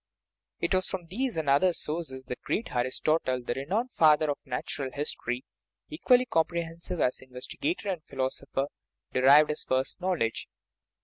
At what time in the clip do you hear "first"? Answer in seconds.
9.63-10.01